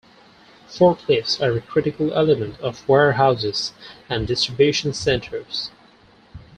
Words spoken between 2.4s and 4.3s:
of warehouses and